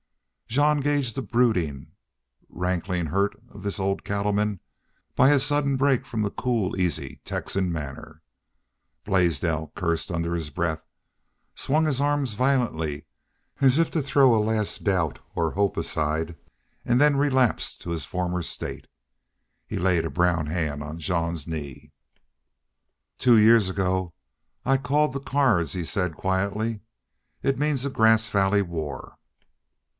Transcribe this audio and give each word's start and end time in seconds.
Jean 0.47 0.81
gauged 0.81 1.13
the 1.15 1.21
brooding, 1.21 1.91
rankling 2.49 3.05
hurt 3.05 3.39
of 3.51 3.63
this 3.63 3.79
old 3.79 4.03
cattleman 4.03 4.59
by 5.15 5.29
his 5.29 5.45
sudden 5.45 5.77
break 5.77 6.05
from 6.05 6.23
the 6.23 6.31
cool, 6.31 6.75
easy 6.75 7.21
Texan 7.23 7.71
manner. 7.71 8.21
Blaisdell 9.05 9.71
cursed 9.75 10.11
under 10.11 10.33
his 10.33 10.49
breath, 10.49 10.83
swung 11.55 11.85
his 11.85 12.01
arms 12.01 12.33
violently, 12.33 13.05
as 13.61 13.77
if 13.77 13.91
to 13.91 14.01
throw 14.01 14.35
a 14.35 14.43
last 14.43 14.83
doubt 14.83 15.19
or 15.35 15.51
hope 15.51 15.77
aside, 15.77 16.35
and 16.83 16.99
then 16.99 17.15
relapsed 17.15 17.79
to 17.83 17.91
his 17.91 18.03
former 18.03 18.41
state. 18.41 18.87
He 19.67 19.77
laid 19.77 20.03
a 20.03 20.09
brown 20.09 20.47
hand 20.47 20.83
on 20.83 20.97
Jean's 20.99 21.47
knee. 21.47 21.91
"Two 23.19 23.37
years 23.37 23.69
ago 23.69 24.15
I 24.65 24.75
called 24.77 25.13
the 25.13 25.21
cards," 25.21 25.73
he 25.73 25.85
said, 25.85 26.15
quietly. 26.17 26.81
"It 27.43 27.59
means 27.59 27.85
a 27.85 27.89
Grass 27.89 28.27
Valley 28.27 28.63
war." 28.63 29.17